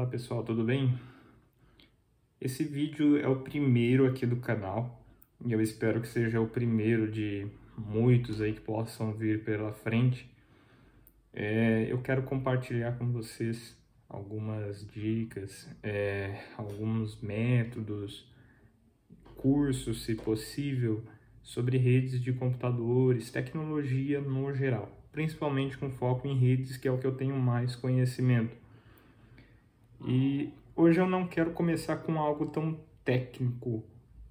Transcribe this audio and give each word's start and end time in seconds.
Olá 0.00 0.08
pessoal, 0.08 0.42
tudo 0.42 0.64
bem? 0.64 0.98
Esse 2.40 2.64
vídeo 2.64 3.18
é 3.18 3.28
o 3.28 3.40
primeiro 3.40 4.06
aqui 4.06 4.24
do 4.24 4.36
canal 4.36 4.98
e 5.44 5.52
eu 5.52 5.60
espero 5.60 6.00
que 6.00 6.08
seja 6.08 6.40
o 6.40 6.48
primeiro 6.48 7.12
de 7.12 7.46
muitos 7.76 8.40
aí 8.40 8.54
que 8.54 8.62
possam 8.62 9.12
vir 9.12 9.44
pela 9.44 9.74
frente. 9.74 10.26
É, 11.34 11.86
eu 11.90 12.00
quero 12.00 12.22
compartilhar 12.22 12.96
com 12.96 13.12
vocês 13.12 13.76
algumas 14.08 14.90
dicas, 14.90 15.68
é, 15.82 16.44
alguns 16.56 17.20
métodos, 17.20 18.26
cursos, 19.36 20.04
se 20.04 20.14
possível, 20.14 21.04
sobre 21.42 21.76
redes 21.76 22.22
de 22.22 22.32
computadores, 22.32 23.30
tecnologia 23.30 24.18
no 24.18 24.50
geral, 24.54 24.90
principalmente 25.12 25.76
com 25.76 25.90
foco 25.90 26.26
em 26.26 26.38
redes, 26.38 26.78
que 26.78 26.88
é 26.88 26.90
o 26.90 26.96
que 26.96 27.06
eu 27.06 27.14
tenho 27.14 27.38
mais 27.38 27.76
conhecimento. 27.76 28.59
E 30.04 30.52
hoje 30.74 31.00
eu 31.00 31.08
não 31.08 31.26
quero 31.26 31.50
começar 31.50 31.96
com 31.96 32.18
algo 32.18 32.46
tão 32.46 32.78
técnico 33.04 33.84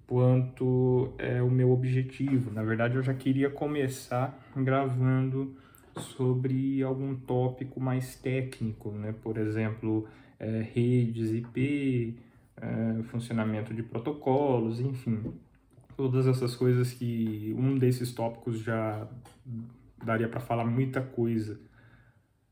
quanto 0.07 1.13
é 1.17 1.41
o 1.41 1.49
meu 1.49 1.71
objetivo. 1.71 2.51
Na 2.51 2.63
verdade, 2.63 2.95
eu 2.95 3.03
já 3.03 3.13
queria 3.13 3.49
começar 3.49 4.39
gravando 4.55 5.55
sobre 5.99 6.81
algum 6.81 7.15
tópico 7.15 7.79
mais 7.79 8.15
técnico, 8.15 8.91
né? 8.91 9.13
Por 9.21 9.37
exemplo, 9.37 10.07
é, 10.39 10.67
redes 10.73 11.31
IP, 11.31 12.17
é, 12.57 13.03
funcionamento 13.03 13.73
de 13.73 13.83
protocolos, 13.83 14.79
enfim, 14.79 15.33
todas 15.95 16.27
essas 16.27 16.55
coisas 16.55 16.93
que 16.93 17.53
um 17.57 17.77
desses 17.77 18.11
tópicos 18.11 18.59
já 18.59 19.07
daria 20.03 20.27
para 20.27 20.39
falar 20.39 20.65
muita 20.65 21.01
coisa. 21.01 21.59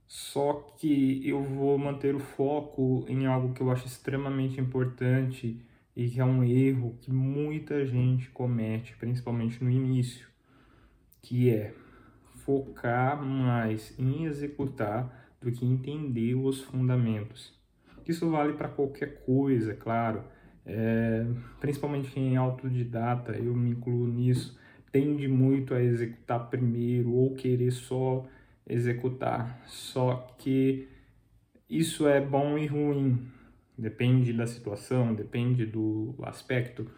Só 0.07 0.73
que 0.77 1.21
eu 1.27 1.43
vou 1.43 1.77
manter 1.77 2.15
o 2.15 2.19
foco 2.19 3.05
em 3.09 3.25
algo 3.25 3.53
que 3.53 3.61
eu 3.61 3.69
acho 3.69 3.85
extremamente 3.85 4.59
importante 4.59 5.59
e 5.95 6.09
que 6.09 6.19
é 6.19 6.25
um 6.25 6.43
erro 6.43 6.95
que 7.01 7.11
muita 7.11 7.85
gente 7.85 8.29
comete, 8.29 8.95
principalmente 8.97 9.61
no 9.61 9.69
início, 9.69 10.27
que 11.21 11.49
é 11.49 11.73
focar 12.45 13.21
mais 13.21 13.93
em 13.99 14.23
executar 14.23 15.35
do 15.41 15.51
que 15.51 15.65
entender 15.65 16.35
os 16.35 16.61
fundamentos. 16.61 17.53
Isso 18.07 18.29
vale 18.29 18.53
para 18.53 18.69
qualquer 18.69 19.25
coisa, 19.25 19.73
claro. 19.73 20.23
É, 20.65 21.25
principalmente 21.59 22.11
quem 22.11 22.35
é 22.35 22.37
autodidata, 22.37 23.33
eu 23.33 23.53
me 23.53 23.71
incluo 23.71 24.07
nisso, 24.07 24.57
tende 24.91 25.27
muito 25.27 25.73
a 25.73 25.81
executar 25.81 26.49
primeiro 26.49 27.13
ou 27.13 27.35
querer 27.35 27.71
só 27.71 28.25
executar. 28.67 29.61
Só 29.65 30.35
que 30.37 30.87
isso 31.69 32.07
é 32.07 32.19
bom 32.21 32.57
e 32.57 32.65
ruim, 32.65 33.27
depende 33.77 34.33
da 34.33 34.47
situação, 34.47 35.13
depende 35.13 35.65
do 35.65 36.15
aspecto. 36.23 36.89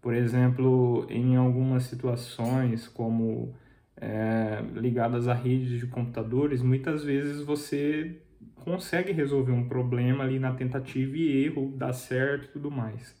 Por 0.00 0.14
exemplo, 0.14 1.06
em 1.08 1.36
algumas 1.36 1.84
situações, 1.84 2.88
como 2.88 3.54
é, 3.96 4.62
ligadas 4.74 5.28
a 5.28 5.34
redes 5.34 5.78
de 5.78 5.86
computadores, 5.86 6.60
muitas 6.60 7.04
vezes 7.04 7.42
você 7.42 8.20
consegue 8.56 9.12
resolver 9.12 9.52
um 9.52 9.68
problema 9.68 10.24
ali 10.24 10.38
na 10.38 10.52
tentativa 10.52 11.16
e 11.16 11.44
erro, 11.44 11.72
dá 11.76 11.92
certo 11.92 12.46
e 12.46 12.48
tudo 12.48 12.70
mais. 12.70 13.20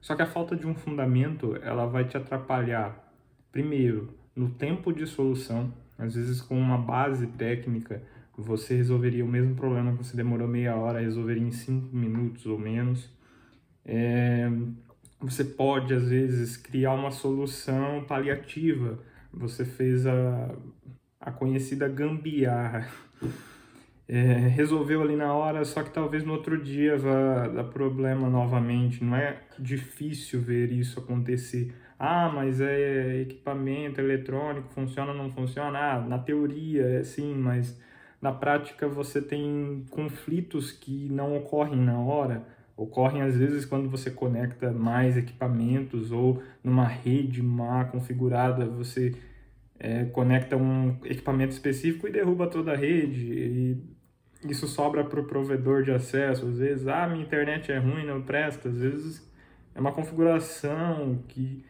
Só 0.00 0.16
que 0.16 0.22
a 0.22 0.26
falta 0.26 0.56
de 0.56 0.66
um 0.66 0.74
fundamento, 0.74 1.56
ela 1.62 1.86
vai 1.86 2.04
te 2.04 2.16
atrapalhar, 2.16 3.12
primeiro, 3.52 4.14
no 4.34 4.50
tempo 4.50 4.92
de 4.92 5.06
solução, 5.06 5.72
às 5.98 6.14
vezes 6.14 6.40
com 6.40 6.58
uma 6.58 6.78
base 6.78 7.26
técnica, 7.26 8.02
você 8.36 8.74
resolveria 8.74 9.24
o 9.24 9.28
mesmo 9.28 9.54
problema 9.54 9.92
que 9.92 10.04
você 10.04 10.16
demorou 10.16 10.48
meia 10.48 10.74
hora, 10.76 11.00
resolveria 11.00 11.42
em 11.42 11.50
cinco 11.50 11.94
minutos 11.94 12.46
ou 12.46 12.58
menos. 12.58 13.10
É, 13.84 14.50
você 15.20 15.44
pode, 15.44 15.94
às 15.94 16.08
vezes, 16.08 16.56
criar 16.56 16.94
uma 16.94 17.10
solução 17.10 18.04
paliativa. 18.04 18.98
Você 19.32 19.64
fez 19.64 20.06
a, 20.06 20.54
a 21.20 21.30
conhecida 21.30 21.88
gambiarra 21.88 22.88
é, 24.08 24.48
resolveu 24.48 25.00
ali 25.00 25.16
na 25.16 25.32
hora, 25.32 25.64
só 25.64 25.82
que 25.82 25.90
talvez 25.90 26.22
no 26.22 26.34
outro 26.34 26.62
dia 26.62 26.98
vá 26.98 27.48
dar 27.48 27.64
problema 27.64 28.28
novamente. 28.28 29.02
Não 29.02 29.16
é 29.16 29.40
difícil 29.58 30.38
ver 30.38 30.70
isso 30.70 31.00
acontecer. 31.00 31.74
Ah, 32.04 32.28
mas 32.28 32.60
é 32.60 33.20
equipamento 33.20 34.00
eletrônico, 34.00 34.68
funciona 34.74 35.12
ou 35.12 35.16
não 35.16 35.30
funciona? 35.30 35.78
Ah, 35.78 36.00
na 36.00 36.18
teoria 36.18 36.82
é 36.98 37.04
sim, 37.04 37.32
mas 37.32 37.80
na 38.20 38.32
prática 38.32 38.88
você 38.88 39.22
tem 39.22 39.86
conflitos 39.88 40.72
que 40.72 41.08
não 41.08 41.36
ocorrem 41.36 41.76
na 41.76 42.00
hora. 42.00 42.44
Ocorrem 42.76 43.22
às 43.22 43.36
vezes 43.36 43.64
quando 43.64 43.88
você 43.88 44.10
conecta 44.10 44.72
mais 44.72 45.16
equipamentos 45.16 46.10
ou 46.10 46.42
numa 46.64 46.88
rede 46.88 47.40
má 47.40 47.84
configurada, 47.84 48.66
você 48.66 49.14
é, 49.78 50.04
conecta 50.06 50.56
um 50.56 50.96
equipamento 51.04 51.52
específico 51.52 52.08
e 52.08 52.10
derruba 52.10 52.48
toda 52.48 52.72
a 52.72 52.76
rede. 52.76 53.32
E 53.32 54.50
isso 54.50 54.66
sobra 54.66 55.04
para 55.04 55.20
o 55.20 55.24
provedor 55.24 55.84
de 55.84 55.92
acesso. 55.92 56.46
Às 56.46 56.58
vezes, 56.58 56.88
ah, 56.88 57.06
minha 57.06 57.22
internet 57.24 57.70
é 57.70 57.78
ruim, 57.78 58.04
não 58.04 58.22
presta. 58.22 58.68
Às 58.68 58.78
vezes 58.78 59.32
é 59.72 59.80
uma 59.80 59.92
configuração 59.92 61.22
que 61.28 61.64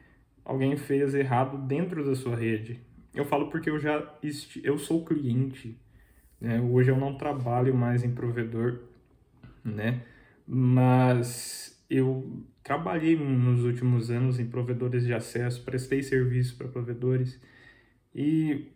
alguém 0.44 0.76
fez 0.76 1.14
errado 1.14 1.58
dentro 1.66 2.04
da 2.04 2.14
sua 2.14 2.36
rede. 2.36 2.80
Eu 3.14 3.25
falo 3.25 3.48
porque 3.50 3.70
eu 3.70 3.78
já 3.78 4.03
eu 4.62 4.78
sou 4.78 5.04
cliente. 5.04 5.78
Né? 6.41 6.60
Hoje 6.60 6.91
eu 6.91 6.97
não 6.97 7.16
trabalho 7.16 7.75
mais 7.75 8.03
em 8.03 8.12
provedor, 8.12 8.81
né? 9.64 10.02
Mas 10.47 11.84
eu 11.88 12.44
trabalhei 12.62 13.16
nos 13.16 13.64
últimos 13.64 14.10
anos 14.10 14.41
em 14.41 14.47
provedores 14.47 15.04
de 15.04 15.12
acesso, 15.12 15.64
prestei 15.64 16.02
serviço 16.02 16.56
para 16.56 16.69
provedores 16.69 17.41
e 18.14 18.72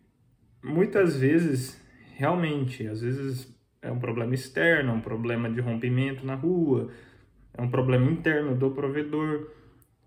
muitas 0.63 1.17
vezes, 1.17 1.81
realmente, 2.15 2.87
às 2.87 3.01
vezes 3.01 3.55
é 3.81 3.91
um 3.91 3.99
problema 3.99 4.33
externo, 4.33 4.91
é 4.91 4.93
um 4.93 5.01
problema 5.01 5.49
de 5.49 5.61
rompimento 5.61 6.25
na 6.25 6.35
rua, 6.35 6.91
é 7.53 7.61
um 7.61 7.69
problema 7.69 8.09
interno 8.09 8.55
do 8.55 8.71
provedor. 8.71 9.51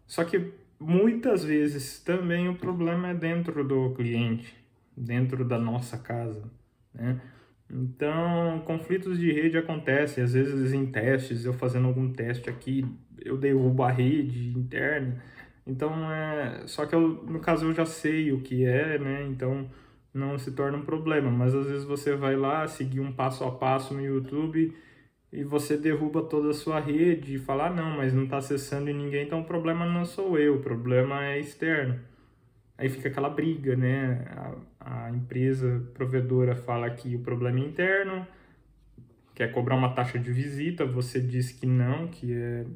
Só 0.07 0.25
que 0.25 0.53
muitas 0.81 1.45
vezes 1.45 2.01
também 2.01 2.49
o 2.49 2.57
problema 2.57 3.09
é 3.09 3.15
dentro 3.15 3.63
do 3.63 3.93
cliente, 3.95 4.57
dentro 4.97 5.45
da 5.45 5.59
nossa 5.59 5.99
casa, 5.99 6.51
né? 6.95 7.21
Então, 7.73 8.61
conflitos 8.67 9.19
de 9.19 9.31
rede 9.31 9.57
acontecem, 9.57 10.25
às 10.25 10.33
vezes 10.33 10.73
em 10.73 10.87
testes, 10.87 11.45
eu 11.45 11.53
fazendo 11.53 11.87
algum 11.87 12.13
teste 12.13 12.51
aqui, 12.51 12.85
eu 13.25 13.37
derrubo 13.37 13.85
a 13.85 13.91
rede 13.93 14.49
interna. 14.59 15.23
Então, 15.65 16.11
é, 16.13 16.67
só 16.67 16.85
que 16.85 16.95
eu, 16.95 17.01
no 17.25 17.39
caso 17.39 17.67
eu 17.67 17.73
já 17.73 17.87
sei 17.87 18.33
o 18.33 18.41
que 18.41 18.65
é, 18.65 18.99
né? 18.99 19.25
Então, 19.31 19.71
não 20.13 20.37
se 20.37 20.51
torna 20.51 20.79
um 20.79 20.85
problema, 20.85 21.31
mas 21.31 21.55
às 21.55 21.67
vezes 21.67 21.85
você 21.85 22.17
vai 22.17 22.35
lá 22.35 22.67
seguir 22.67 22.99
um 22.99 23.13
passo 23.13 23.45
a 23.45 23.53
passo 23.53 23.95
no 23.95 24.05
YouTube 24.05 24.75
e 25.33 25.45
você 25.45 25.77
derruba 25.77 26.23
toda 26.23 26.51
a 26.51 26.55
sua 26.55 26.81
rede 26.81 27.35
e 27.37 27.39
fala, 27.39 27.67
ah, 27.67 27.71
não, 27.71 27.97
mas 27.97 28.13
não 28.13 28.25
está 28.25 28.39
acessando 28.39 28.91
em 28.91 28.95
ninguém, 28.95 29.25
então 29.25 29.41
o 29.41 29.45
problema 29.45 29.87
não 29.87 30.05
sou 30.05 30.39
eu, 30.39 30.57
o 30.57 30.61
problema 30.61 31.25
é 31.25 31.39
externo. 31.39 32.01
Aí 32.77 32.89
fica 32.89 33.09
aquela 33.09 33.29
briga, 33.29 33.77
né? 33.77 34.25
A, 34.81 35.07
a 35.07 35.11
empresa 35.11 35.87
provedora 35.95 36.57
fala 36.57 36.91
que 36.91 37.15
o 37.15 37.21
problema 37.21 37.61
é 37.61 37.63
interno, 37.63 38.27
quer 39.35 39.53
cobrar 39.53 39.77
uma 39.77 39.95
taxa 39.95 40.19
de 40.19 40.33
visita, 40.33 40.85
você 40.85 41.21
diz 41.21 41.53
que 41.53 41.67
não, 41.67 42.09
que 42.09 42.33
é 42.33 42.67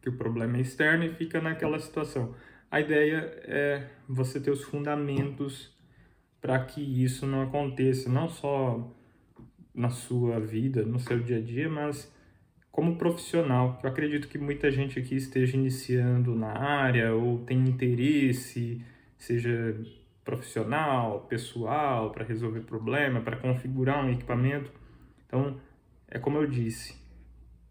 que 0.00 0.10
o 0.10 0.12
problema 0.12 0.58
é 0.58 0.60
externo 0.60 1.04
e 1.04 1.14
fica 1.14 1.40
naquela 1.40 1.78
situação. 1.78 2.34
A 2.70 2.78
ideia 2.78 3.32
é 3.44 3.86
você 4.06 4.38
ter 4.38 4.50
os 4.50 4.62
fundamentos 4.62 5.74
para 6.42 6.58
que 6.62 6.82
isso 7.02 7.26
não 7.26 7.42
aconteça, 7.42 8.10
não 8.10 8.28
só 8.28 8.94
na 9.74 9.90
sua 9.90 10.38
vida, 10.38 10.84
no 10.84 10.98
seu 10.98 11.18
dia 11.18 11.38
a 11.38 11.40
dia, 11.40 11.68
mas 11.68 12.12
como 12.70 12.96
profissional. 12.96 13.78
Eu 13.82 13.88
acredito 13.88 14.28
que 14.28 14.38
muita 14.38 14.70
gente 14.70 14.98
aqui 14.98 15.16
esteja 15.16 15.56
iniciando 15.56 16.34
na 16.34 16.56
área 16.58 17.14
ou 17.14 17.38
tem 17.40 17.58
interesse, 17.58 18.84
seja 19.18 19.76
profissional, 20.24 21.26
pessoal, 21.28 22.10
para 22.10 22.24
resolver 22.24 22.60
problema, 22.60 23.20
para 23.20 23.36
configurar 23.36 24.04
um 24.04 24.10
equipamento. 24.10 24.72
Então, 25.26 25.60
é 26.08 26.18
como 26.18 26.38
eu 26.38 26.46
disse, 26.46 26.96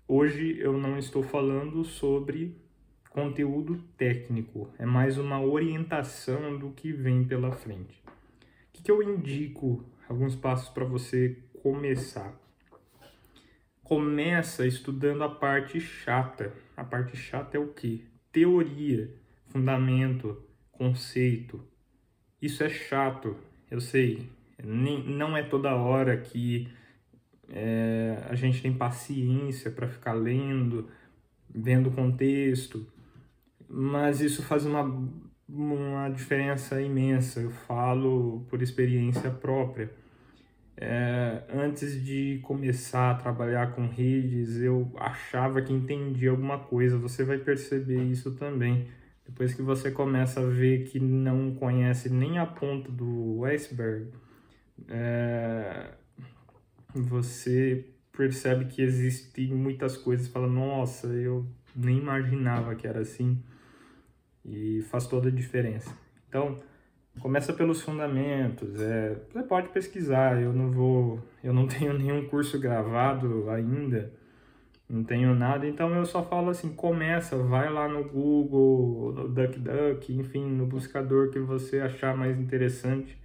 hoje 0.07 0.57
eu 0.59 0.77
não 0.77 0.97
estou 0.97 1.23
falando 1.23 1.83
sobre 1.83 2.61
conteúdo 3.09 3.77
técnico, 3.95 4.69
é 4.77 4.85
mais 4.85 5.17
uma 5.17 5.41
orientação 5.41 6.57
do 6.57 6.71
que 6.71 6.91
vem 6.91 7.23
pela 7.23 7.51
frente 7.51 8.03
que, 8.73 8.81
que 8.81 8.91
eu 8.91 9.01
indico 9.01 9.85
alguns 10.09 10.35
passos 10.35 10.69
para 10.69 10.83
você 10.83 11.37
começar? 11.63 12.37
Começa 13.81 14.67
estudando 14.67 15.23
a 15.23 15.29
parte 15.29 15.79
chata. 15.79 16.51
A 16.75 16.83
parte 16.83 17.15
chata 17.15 17.55
é 17.55 17.59
o 17.59 17.69
que? 17.69 18.05
Teoria, 18.33 19.09
fundamento, 19.47 20.43
conceito. 20.73 21.65
Isso 22.41 22.65
é 22.65 22.69
chato, 22.69 23.37
eu 23.71 23.79
sei. 23.79 24.29
Nem, 24.61 25.07
não 25.07 25.37
é 25.37 25.41
toda 25.41 25.73
hora 25.73 26.17
que 26.17 26.67
é, 27.47 28.21
a 28.29 28.35
gente 28.35 28.61
tem 28.61 28.73
paciência 28.73 29.71
para 29.71 29.87
ficar 29.87 30.13
lendo, 30.13 30.89
vendo 31.49 31.87
o 31.87 31.93
contexto, 31.93 32.85
mas 33.69 34.19
isso 34.19 34.43
faz 34.43 34.65
uma, 34.65 34.83
uma 35.47 36.09
diferença 36.09 36.81
imensa. 36.81 37.39
Eu 37.39 37.51
falo 37.51 38.45
por 38.49 38.61
experiência 38.61 39.31
própria. 39.31 40.02
É, 40.75 41.43
antes 41.53 42.03
de 42.03 42.39
começar 42.43 43.11
a 43.11 43.15
trabalhar 43.15 43.73
com 43.73 43.87
redes, 43.87 44.57
eu 44.57 44.91
achava 44.97 45.61
que 45.61 45.71
entendia 45.71 46.31
alguma 46.31 46.59
coisa. 46.59 46.97
Você 46.97 47.23
vai 47.23 47.37
perceber 47.37 48.01
isso 48.03 48.31
também. 48.31 48.87
Depois 49.25 49.53
que 49.53 49.61
você 49.61 49.91
começa 49.91 50.41
a 50.41 50.45
ver 50.45 50.85
que 50.85 50.99
não 50.99 51.53
conhece 51.55 52.09
nem 52.09 52.37
a 52.39 52.45
ponta 52.45 52.91
do 52.91 53.45
iceberg, 53.45 54.11
é, 54.89 55.91
você 56.93 57.85
percebe 58.11 58.65
que 58.65 58.81
existem 58.81 59.53
muitas 59.53 59.95
coisas. 59.95 60.27
Fala, 60.27 60.47
nossa, 60.47 61.07
eu 61.07 61.47
nem 61.75 61.97
imaginava 61.97 62.75
que 62.75 62.87
era 62.87 63.01
assim. 63.01 63.41
E 64.45 64.81
faz 64.89 65.07
toda 65.07 65.29
a 65.29 65.31
diferença. 65.31 65.95
Então, 66.27 66.59
Começa 67.19 67.53
pelos 67.53 67.81
fundamentos. 67.81 68.79
É, 68.81 69.15
você 69.31 69.43
pode 69.43 69.69
pesquisar. 69.69 70.41
Eu 70.41 70.51
não 70.51 70.71
vou, 70.71 71.19
eu 71.43 71.53
não 71.53 71.67
tenho 71.67 71.93
nenhum 71.93 72.27
curso 72.27 72.59
gravado 72.59 73.49
ainda, 73.49 74.11
não 74.89 75.03
tenho 75.03 75.33
nada. 75.35 75.67
Então 75.67 75.93
eu 75.95 76.05
só 76.05 76.23
falo 76.23 76.49
assim: 76.49 76.73
começa, 76.73 77.37
vai 77.37 77.71
lá 77.71 77.87
no 77.87 78.03
Google, 78.03 79.13
no 79.13 79.29
DuckDuck, 79.29 80.13
enfim, 80.13 80.49
no 80.49 80.65
buscador 80.65 81.29
que 81.29 81.39
você 81.39 81.79
achar 81.79 82.15
mais 82.17 82.39
interessante. 82.39 83.17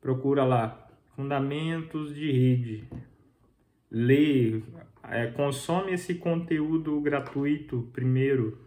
Procura 0.00 0.44
lá, 0.44 0.88
fundamentos 1.16 2.14
de 2.14 2.30
rede. 2.30 2.88
Lê, 3.90 4.62
é, 5.08 5.26
consome 5.28 5.92
esse 5.92 6.14
conteúdo 6.14 7.00
gratuito 7.00 7.88
primeiro. 7.92 8.58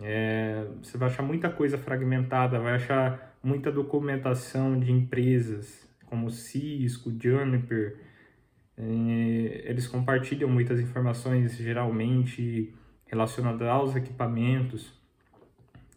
É, 0.00 0.66
você 0.82 0.96
vai 0.96 1.08
achar 1.08 1.22
muita 1.22 1.50
coisa 1.50 1.76
fragmentada, 1.76 2.60
vai 2.60 2.74
achar 2.74 3.27
muita 3.42 3.70
documentação 3.70 4.78
de 4.78 4.90
empresas 4.90 5.88
como 6.06 6.30
Cisco, 6.30 7.10
Juniper. 7.10 7.96
É, 8.76 9.64
eles 9.66 9.86
compartilham 9.86 10.48
muitas 10.48 10.80
informações 10.80 11.56
geralmente 11.56 12.72
relacionadas 13.06 13.66
aos 13.68 13.96
equipamentos. 13.96 14.92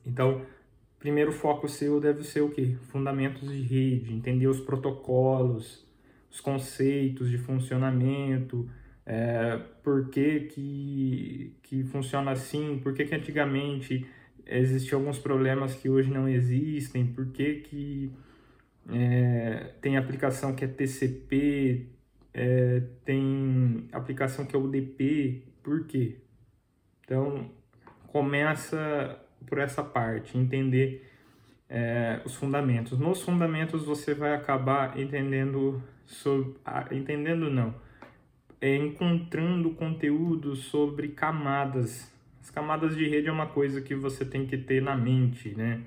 Então, 0.06 0.42
primeiro 1.00 1.32
foco 1.32 1.68
seu 1.68 2.00
deve 2.00 2.24
ser 2.24 2.42
o 2.42 2.50
que? 2.50 2.76
Fundamentos 2.90 3.50
de 3.50 3.62
rede, 3.62 4.14
entender 4.14 4.48
os 4.48 4.60
protocolos, 4.60 5.86
os 6.30 6.40
conceitos 6.40 7.30
de 7.30 7.38
funcionamento, 7.38 8.70
é, 9.06 9.58
por 9.84 10.10
que, 10.10 10.42
que, 10.42 11.56
que 11.64 11.84
funciona 11.84 12.32
assim, 12.32 12.80
por 12.82 12.94
que, 12.94 13.06
que 13.06 13.16
antigamente 13.16 14.06
existiam 14.60 15.00
alguns 15.00 15.20
problemas 15.20 15.76
que 15.76 15.90
hoje 15.90 16.10
não 16.12 16.28
existem, 16.28 17.06
por 17.06 17.28
que, 17.28 17.56
que 17.56 18.12
é, 18.90 19.74
tem 19.82 19.98
aplicação 19.98 20.56
que 20.56 20.66
é 20.66 20.68
TCP, 20.68 21.88
é, 22.34 22.82
tem 23.06 23.88
aplicação 23.92 24.46
que 24.46 24.56
é 24.56 24.60
UDP, 24.60 25.44
por 25.64 25.86
quê? 25.86 26.18
Então, 27.04 27.52
começa 28.08 29.20
por 29.46 29.58
essa 29.58 29.84
parte, 29.84 30.38
entender 30.38 31.10
é, 31.70 32.22
os 32.26 32.36
fundamentos. 32.36 33.00
Nos 33.00 33.22
fundamentos 33.22 33.86
você 33.86 34.14
vai 34.14 34.34
acabar 34.34 35.00
entendendo, 35.00 35.82
sobre, 36.06 36.56
entendendo 36.92 37.50
não, 37.50 37.74
é, 38.60 38.76
encontrando 38.76 39.72
conteúdo 39.72 40.56
sobre 40.56 41.10
camadas 41.10 42.11
as 42.42 42.50
camadas 42.50 42.96
de 42.96 43.08
rede 43.08 43.28
é 43.28 43.32
uma 43.32 43.48
coisa 43.48 43.82
que 43.82 43.94
você 43.94 44.26
tem 44.26 44.46
que 44.48 44.58
ter 44.58 44.82
na 44.82 44.98
mente, 44.98 45.56
né? 45.56 45.82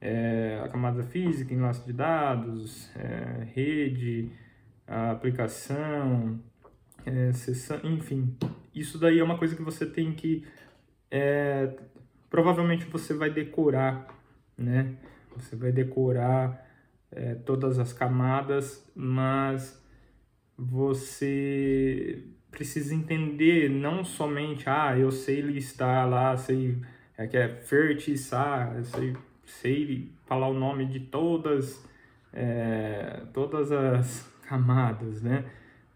É, 0.00 0.60
a 0.62 0.68
camada 0.68 1.02
física, 1.02 1.52
enlace 1.52 1.84
de 1.84 1.92
dados, 1.92 2.94
é, 2.94 3.44
rede, 3.54 4.30
aplicação, 4.86 6.38
é, 7.04 7.32
sessão, 7.32 7.80
enfim. 7.82 8.36
Isso 8.74 8.98
daí 8.98 9.18
é 9.18 9.24
uma 9.24 9.38
coisa 9.38 9.56
que 9.56 9.62
você 9.62 9.86
tem 9.86 10.12
que... 10.12 10.46
É, 11.10 11.74
provavelmente 12.28 12.84
você 12.84 13.14
vai 13.14 13.30
decorar, 13.30 14.06
né? 14.56 14.94
Você 15.36 15.56
vai 15.56 15.72
decorar 15.72 16.66
é, 17.10 17.34
todas 17.34 17.78
as 17.78 17.92
camadas, 17.92 18.88
mas 18.94 19.82
você 20.58 22.24
precisa 22.50 22.94
entender 22.94 23.70
não 23.70 24.02
somente, 24.02 24.68
ah, 24.68 24.98
eu 24.98 25.12
sei 25.12 25.40
listar 25.40 26.08
lá, 26.08 26.36
sei 26.36 26.76
é 27.16 27.26
que 27.26 27.36
é 27.36 27.48
fertizar, 27.48 28.82
sei, 28.84 29.16
sei 29.44 30.10
falar 30.26 30.48
o 30.48 30.54
nome 30.54 30.86
de 30.86 31.00
todas, 31.00 31.84
é, 32.32 33.22
todas 33.32 33.72
as 33.72 34.30
camadas, 34.46 35.20
né? 35.22 35.44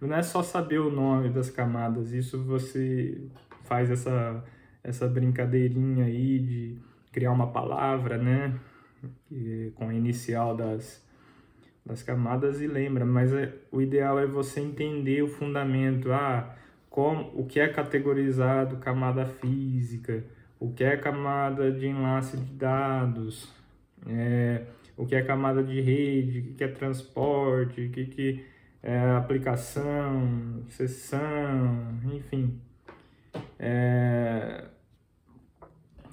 Não 0.01 0.17
é 0.17 0.23
só 0.23 0.43
saber 0.43 0.81
o 0.81 0.91
nome 0.91 1.29
das 1.31 1.49
camadas, 1.49 2.13
isso 2.13 2.43
você 2.43 3.21
faz 3.65 3.89
essa, 3.89 4.45
essa 4.83 5.07
brincadeirinha 5.07 6.07
aí 6.07 6.41
de 6.41 6.79
criar 7.13 7.31
uma 7.31 7.53
palavra, 7.53 8.19
né? 8.19 8.59
com 9.75 9.89
a 9.89 9.95
inicial 9.95 10.57
das, 10.57 11.05
das 11.85 12.03
camadas 12.03 12.61
e 12.61 12.67
lembra, 12.67 13.05
mas 13.05 13.33
é, 13.33 13.53
o 13.71 13.83
ideal 13.83 14.19
é 14.19 14.27
você 14.27 14.61
entender 14.61 15.23
o 15.23 15.29
fundamento, 15.29 16.13
ah, 16.13 16.55
como, 16.89 17.33
o 17.35 17.47
que 17.47 17.59
é 17.59 17.69
categorizado 17.69 18.77
camada 18.77 19.27
física, 19.27 20.25
o 20.61 20.73
que 20.73 20.85
é 20.85 20.97
camada 20.97 21.73
de 21.73 21.87
enlace 21.87 22.37
de 22.37 22.53
dados, 22.53 23.53
é, 24.07 24.63
o 24.97 25.05
que 25.07 25.15
é 25.15 25.23
camada 25.23 25.63
de 25.63 25.81
rede, 25.81 26.41
o 26.41 26.55
que 26.55 26.63
é 26.63 26.69
transporte, 26.69 27.87
o 27.87 27.91
que, 27.91 28.07
que 28.07 28.45
é 28.83 28.99
aplicação, 29.17 30.63
sessão, 30.69 31.99
enfim. 32.13 32.61
É, 33.59 34.65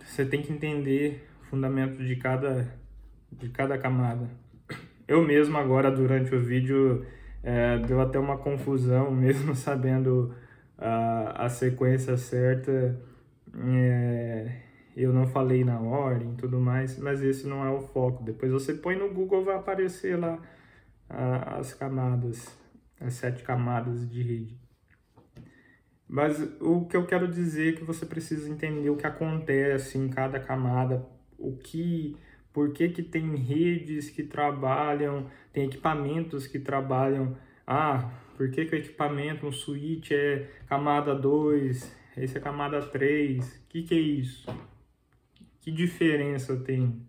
você 0.06 0.26
tem 0.26 0.42
que 0.42 0.52
entender 0.52 1.28
o 1.42 1.46
fundamento 1.46 2.04
de 2.04 2.16
cada, 2.16 2.74
de 3.32 3.50
cada 3.50 3.78
camada. 3.78 4.30
Eu 5.10 5.26
mesmo 5.26 5.58
agora, 5.58 5.90
durante 5.90 6.36
o 6.36 6.40
vídeo, 6.40 7.04
é, 7.42 7.80
deu 7.80 8.00
até 8.00 8.20
uma 8.20 8.38
confusão, 8.38 9.10
mesmo 9.10 9.56
sabendo 9.56 10.36
a, 10.78 11.46
a 11.46 11.50
sequência 11.50 12.16
certa, 12.16 13.02
é, 13.58 14.62
eu 14.96 15.12
não 15.12 15.26
falei 15.26 15.64
na 15.64 15.80
ordem 15.80 16.34
e 16.34 16.36
tudo 16.36 16.60
mais, 16.60 17.00
mas 17.00 17.24
esse 17.24 17.48
não 17.48 17.66
é 17.66 17.72
o 17.72 17.82
foco. 17.82 18.24
Depois 18.24 18.52
você 18.52 18.72
põe 18.72 18.96
no 18.96 19.12
Google, 19.12 19.44
vai 19.44 19.56
aparecer 19.56 20.16
lá 20.16 20.40
a, 21.10 21.58
as 21.58 21.74
camadas, 21.74 22.48
as 23.02 23.16
sete 23.16 23.42
camadas 23.42 24.08
de 24.08 24.22
rede. 24.22 24.60
Mas 26.08 26.40
o 26.62 26.86
que 26.86 26.96
eu 26.96 27.08
quero 27.08 27.28
dizer 27.28 27.74
é 27.74 27.78
que 27.78 27.84
você 27.84 28.06
precisa 28.06 28.48
entender 28.48 28.92
o 28.92 28.96
que 28.96 29.08
acontece 29.08 29.98
em 29.98 30.08
cada 30.08 30.40
camada, 30.40 31.04
o 31.36 31.58
que 31.58 32.16
por 32.60 32.74
que, 32.74 32.90
que 32.90 33.02
tem 33.02 33.38
redes 33.38 34.10
que 34.10 34.22
trabalham, 34.22 35.28
tem 35.54 35.68
equipamentos 35.68 36.46
que 36.46 36.60
trabalham. 36.60 37.38
Ah, 37.66 38.12
por 38.36 38.52
que, 38.52 38.66
que 38.66 38.76
o 38.76 38.78
equipamento, 38.78 39.48
um 39.48 39.52
switch 39.54 40.12
é 40.12 40.46
camada 40.68 41.16
2, 41.16 41.98
esse 42.18 42.38
é 42.38 42.42
camada 42.42 42.82
3? 42.82 43.46
O 43.46 43.70
que, 43.70 43.84
que 43.84 43.96
é 43.96 43.98
isso? 43.98 44.54
Que 45.62 45.72
diferença 45.72 46.58
tem? 46.58 47.02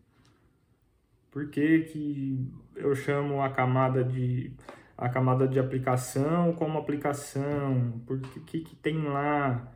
Por 1.33 1.51
que, 1.51 1.81
que 1.81 2.49
eu 2.77 2.95
chamo 2.95 3.43
a 3.43 3.51
camada 3.51 4.05
de 4.05 4.53
a 4.97 5.09
camada 5.09 5.49
de 5.49 5.59
aplicação 5.59 6.53
como 6.53 6.79
aplicação? 6.79 8.01
Por 8.07 8.21
que, 8.21 8.39
que, 8.39 8.61
que 8.61 8.77
tem 8.77 9.03
lá? 9.03 9.67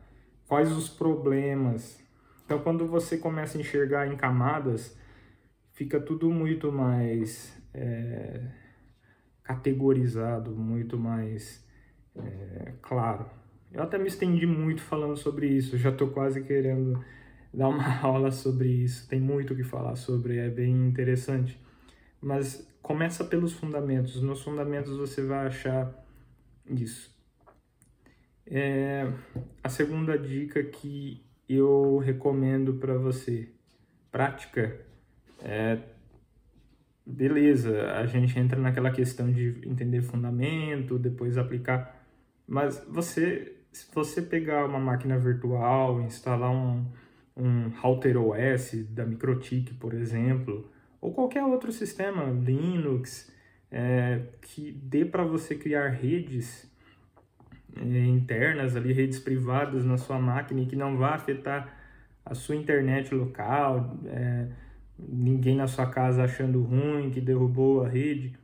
Quais 0.47 0.71
os 0.71 0.87
problemas? 0.87 2.01
Então, 2.45 2.59
quando 2.59 2.87
você 2.87 3.17
começa 3.17 3.57
a 3.57 3.61
enxergar 3.61 4.07
em 4.07 4.15
camadas, 4.15 4.95
fica 5.75 5.99
tudo 5.99 6.31
muito 6.31 6.71
mais 6.71 7.55
é, 7.73 8.41
categorizado, 9.43 10.51
muito 10.51 10.97
mais 10.97 11.63
é, 12.15 12.73
claro. 12.81 13.29
Eu 13.71 13.83
até 13.83 13.97
me 13.97 14.07
estendi 14.07 14.47
muito 14.47 14.81
falando 14.81 15.17
sobre 15.17 15.47
isso, 15.47 15.77
já 15.77 15.89
estou 15.89 16.09
quase 16.09 16.43
querendo 16.43 17.03
dar 17.53 17.67
uma 17.67 17.85
aula 18.01 18.31
sobre 18.31 18.69
isso, 18.69 19.07
tem 19.07 19.19
muito 19.19 19.53
o 19.53 19.55
que 19.55 19.63
falar 19.63 19.95
sobre, 19.95 20.37
é 20.37 20.49
bem 20.49 20.71
interessante. 20.87 21.59
Mas 22.21 22.65
começa 22.81 23.25
pelos 23.25 23.51
fundamentos, 23.51 24.21
nos 24.21 24.41
fundamentos 24.41 24.95
você 24.95 25.21
vai 25.23 25.47
achar 25.47 25.93
isso. 26.69 27.13
É, 28.47 29.11
a 29.61 29.67
segunda 29.67 30.17
dica 30.17 30.63
que 30.63 31.21
eu 31.49 31.97
recomendo 31.97 32.75
para 32.75 32.97
você, 32.97 33.49
prática, 34.09 34.85
é, 35.45 35.77
beleza, 37.05 37.91
a 37.93 38.05
gente 38.07 38.37
entra 38.39 38.59
naquela 38.59 38.89
questão 38.89 39.31
de 39.31 39.61
entender 39.63 40.01
fundamento, 40.01 40.97
depois 40.97 41.37
aplicar, 41.37 42.03
Mas 42.47 42.83
você, 42.89 43.55
se 43.71 43.93
você 43.93 44.23
pegar 44.23 44.65
uma 44.65 44.79
máquina 44.79 45.19
virtual, 45.19 46.01
instalar 46.01 46.51
um, 46.51 46.85
um 47.37 47.69
Router 47.79 48.17
OS 48.17 48.73
da 48.89 49.05
Microtik, 49.05 49.75
por 49.75 49.93
exemplo, 49.93 50.71
ou 50.99 51.13
qualquer 51.13 51.43
outro 51.43 51.71
sistema, 51.71 52.23
Linux, 52.25 53.31
é, 53.71 54.21
que 54.41 54.71
dê 54.71 55.05
para 55.05 55.23
você 55.23 55.55
criar 55.55 55.89
redes 55.89 56.71
é, 57.75 58.05
internas 58.05 58.75
ali, 58.75 58.93
redes 58.93 59.19
privadas 59.19 59.85
na 59.85 59.97
sua 59.97 60.17
máquina 60.17 60.61
e 60.61 60.65
que 60.65 60.75
não 60.75 60.97
vá 60.97 61.13
afetar 61.13 61.71
a 62.25 62.33
sua 62.33 62.55
internet 62.55 63.13
local, 63.13 63.99
é, 64.07 64.47
ninguém 64.97 65.55
na 65.55 65.67
sua 65.67 65.85
casa 65.85 66.23
achando 66.23 66.61
ruim, 66.61 67.09
que 67.11 67.21
derrubou 67.21 67.83
a 67.83 67.87
rede. 67.87 68.37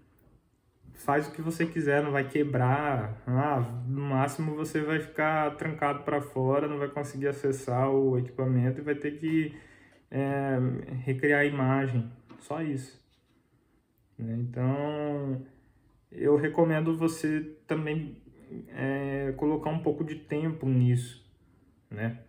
Faz 0.93 1.27
o 1.27 1.31
que 1.31 1.41
você 1.41 1.65
quiser, 1.65 2.03
não 2.03 2.11
vai 2.11 2.27
quebrar. 2.27 3.21
Ah, 3.25 3.59
no 3.87 4.01
máximo 4.01 4.55
você 4.55 4.81
vai 4.81 4.99
ficar 4.99 5.55
trancado 5.55 6.03
para 6.03 6.21
fora, 6.21 6.67
não 6.67 6.77
vai 6.77 6.89
conseguir 6.89 7.27
acessar 7.27 7.89
o 7.89 8.19
equipamento 8.19 8.79
e 8.79 8.83
vai 8.83 8.95
ter 8.95 9.17
que 9.17 9.55
é, 10.11 10.57
recriar 11.03 11.41
a 11.41 11.45
imagem. 11.45 12.11
Só 12.39 12.61
isso. 12.61 13.01
Né? 14.17 14.35
Então, 14.39 15.41
eu 16.11 16.35
recomendo 16.35 16.95
você 16.95 17.41
também 17.65 18.17
é, 18.69 19.33
colocar 19.37 19.69
um 19.69 19.79
pouco 19.79 20.03
de 20.03 20.15
tempo 20.15 20.67
nisso, 20.67 21.25
né? 21.89 22.19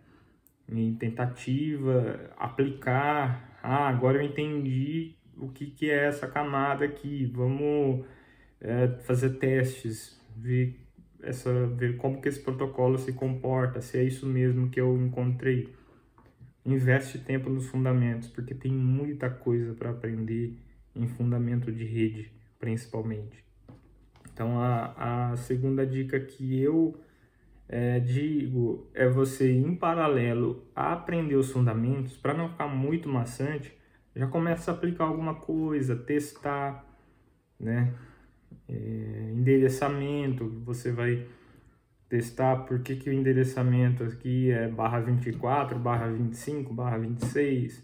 Em 0.69 0.95
tentativa, 0.95 2.31
aplicar. 2.37 3.52
Ah, 3.63 3.87
agora 3.87 4.17
eu 4.17 4.27
entendi 4.27 5.15
o 5.37 5.47
que, 5.47 5.67
que 5.67 5.89
é 5.89 6.07
essa 6.07 6.27
camada 6.27 6.83
aqui. 6.83 7.31
Vamos 7.33 8.05
é, 8.59 8.89
fazer 9.03 9.39
testes, 9.39 10.19
ver, 10.35 10.77
essa, 11.21 11.65
ver 11.67 11.95
como 11.95 12.21
que 12.21 12.27
esse 12.27 12.41
protocolo 12.41 12.97
se 12.97 13.13
comporta, 13.13 13.79
se 13.79 13.97
é 13.97 14.03
isso 14.03 14.27
mesmo 14.27 14.69
que 14.69 14.81
eu 14.81 15.01
encontrei. 15.01 15.73
Investe 16.65 17.17
tempo 17.19 17.49
nos 17.49 17.67
fundamentos, 17.67 18.27
porque 18.27 18.53
tem 18.53 18.71
muita 18.73 19.29
coisa 19.29 19.73
para 19.73 19.91
aprender 19.91 20.59
em 20.93 21.07
fundamento 21.07 21.71
de 21.71 21.85
rede, 21.85 22.33
principalmente. 22.59 23.45
Então, 24.33 24.59
a, 24.59 25.31
a 25.31 25.37
segunda 25.37 25.85
dica 25.85 26.19
que 26.19 26.59
eu 26.59 26.99
é, 27.67 27.99
digo 27.99 28.89
é 28.93 29.07
você, 29.07 29.51
em 29.51 29.75
paralelo, 29.75 30.63
aprender 30.75 31.35
os 31.35 31.51
fundamentos, 31.51 32.17
para 32.17 32.33
não 32.33 32.49
ficar 32.49 32.67
muito 32.67 33.09
maçante, 33.09 33.75
já 34.15 34.27
começa 34.27 34.71
a 34.71 34.73
aplicar 34.73 35.05
alguma 35.05 35.35
coisa, 35.35 35.95
testar, 35.95 36.85
né? 37.59 37.93
É, 38.67 39.31
endereçamento, 39.33 40.47
você 40.63 40.91
vai 40.91 41.25
testar 42.07 42.57
por 42.57 42.79
que, 42.81 42.95
que 42.95 43.09
o 43.09 43.13
endereçamento 43.13 44.03
aqui 44.03 44.51
é 44.51 44.67
barra 44.67 44.99
24, 44.99 45.79
barra 45.79 46.07
25, 46.09 46.73
barra 46.73 46.97
26, 46.97 47.83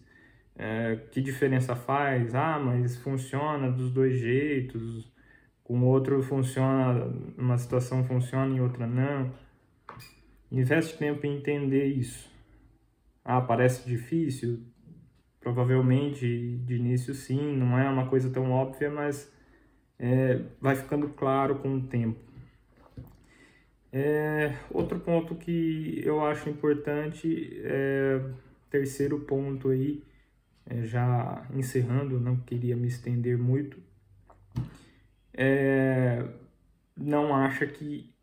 é, 0.55 0.97
que 1.11 1.21
diferença 1.21 1.75
faz? 1.75 2.35
Ah, 2.35 2.59
mas 2.59 2.97
funciona 2.97 3.71
dos 3.71 3.91
dois 3.91 4.19
jeitos, 4.19 5.11
com 5.63 5.81
outro 5.83 6.21
funciona, 6.21 7.11
uma 7.37 7.57
situação 7.57 8.03
funciona 8.03 8.55
e 8.55 8.61
outra 8.61 8.85
não. 8.85 9.31
Investe 10.51 10.97
tempo 10.97 11.25
em 11.25 11.37
entender 11.37 11.85
isso. 11.85 12.29
Ah, 13.23 13.39
parece 13.39 13.87
difícil? 13.87 14.63
Provavelmente 15.39 16.57
de 16.65 16.75
início 16.75 17.13
sim, 17.13 17.55
não 17.55 17.77
é 17.77 17.87
uma 17.89 18.07
coisa 18.07 18.29
tão 18.29 18.51
óbvia, 18.51 18.89
mas 18.89 19.31
é, 19.99 20.41
vai 20.59 20.75
ficando 20.75 21.09
claro 21.09 21.59
com 21.59 21.75
o 21.75 21.81
tempo. 21.83 22.19
É, 23.91 24.55
outro 24.71 24.99
ponto 24.99 25.35
que 25.35 26.01
eu 26.03 26.23
acho 26.23 26.49
importante 26.49 27.59
é 27.63 28.21
terceiro 28.69 29.19
ponto 29.21 29.69
aí, 29.69 30.03
é, 30.65 30.83
já 30.83 31.47
encerrando, 31.53 32.19
não 32.19 32.37
queria 32.37 32.75
me 32.75 32.87
estender 32.87 33.37
muito, 33.37 33.77
é, 35.33 36.23
não 36.95 37.35
acha 37.35 37.65
que 37.65 38.13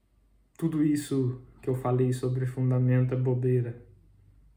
tudo 0.56 0.85
isso 0.85 1.46
que 1.66 1.70
eu 1.70 1.75
falei 1.75 2.12
sobre 2.12 2.46
fundamento 2.46 3.12
é 3.12 3.16
bobeira. 3.16 3.76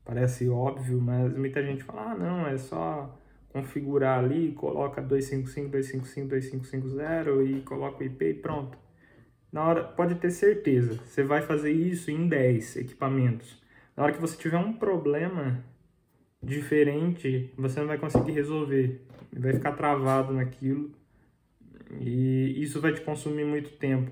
Parece 0.05 0.47
óbvio, 0.47 1.01
mas 1.01 1.35
muita 1.35 1.63
gente 1.63 1.83
fala, 1.83 2.11
ah, 2.11 2.15
não, 2.15 2.47
é 2.47 2.55
só 2.55 3.19
configurar 3.49 4.19
ali, 4.19 4.51
coloca 4.51 5.01
255, 5.01 5.69
255, 5.71 6.27
2550 6.27 7.43
e 7.43 7.61
coloca 7.61 8.03
o 8.03 8.05
IP 8.05 8.25
e 8.25 8.33
pronto. 8.35 8.77
Na 9.51 9.65
hora, 9.65 9.83
pode 9.83 10.15
ter 10.15 10.29
certeza, 10.29 10.99
você 11.03 11.23
vai 11.23 11.41
fazer 11.41 11.71
isso 11.71 12.11
em 12.11 12.27
10 12.27 12.75
equipamentos. 12.75 13.59
Na 13.97 14.03
hora 14.03 14.13
que 14.13 14.21
você 14.21 14.37
tiver 14.37 14.59
um 14.59 14.73
problema 14.73 15.63
diferente, 16.43 17.51
você 17.57 17.79
não 17.79 17.87
vai 17.87 17.97
conseguir 17.97 18.33
resolver. 18.33 19.03
Vai 19.33 19.53
ficar 19.53 19.71
travado 19.71 20.31
naquilo 20.31 20.91
e 21.99 22.61
isso 22.61 22.79
vai 22.79 22.93
te 22.93 23.01
consumir 23.01 23.45
muito 23.45 23.71
tempo. 23.71 24.11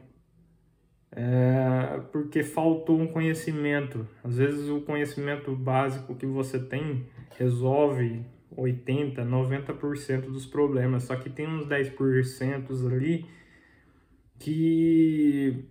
É, 1.11 2.01
porque 2.11 2.43
faltou 2.43 2.99
um 2.99 3.07
conhecimento. 3.07 4.07
Às 4.23 4.37
vezes 4.37 4.69
o 4.69 4.81
conhecimento 4.81 5.55
básico 5.55 6.15
que 6.15 6.25
você 6.25 6.59
tem 6.59 7.07
resolve 7.37 8.25
80, 8.55 9.23
90% 9.23 10.21
dos 10.21 10.45
problemas, 10.45 11.03
só 11.03 11.15
que 11.15 11.29
tem 11.29 11.47
uns 11.47 11.65
10% 11.65 12.91
ali 12.91 13.25
que 14.39 15.65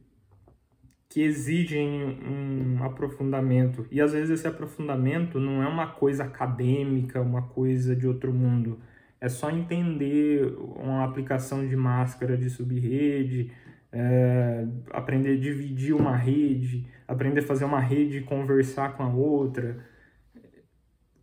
que 1.09 1.23
exigem 1.23 2.19
um 2.29 2.85
aprofundamento. 2.85 3.87
E 3.91 4.03
às 4.03 4.13
vezes 4.13 4.31
esse 4.31 4.47
aprofundamento 4.47 5.41
não 5.41 5.63
é 5.63 5.67
uma 5.67 5.87
coisa 5.87 6.25
acadêmica, 6.25 7.23
uma 7.23 7.43
coisa 7.43 7.97
de 7.97 8.07
outro 8.07 8.33
mundo 8.35 8.79
é 9.21 9.29
só 9.29 9.51
entender 9.51 10.55
uma 10.59 11.05
aplicação 11.05 11.67
de 11.67 11.75
máscara 11.77 12.37
de 12.37 12.51
subrede, 12.51 13.51
é, 13.93 14.67
aprender 14.91 15.33
a 15.33 15.41
dividir 15.41 15.95
uma 15.95 16.17
rede, 16.17 16.87
aprender 17.07 17.41
a 17.41 17.47
fazer 17.47 17.65
uma 17.65 17.81
rede 17.81 18.19
e 18.19 18.23
conversar 18.23 18.97
com 18.97 19.03
a 19.03 19.13
outra. 19.13 19.85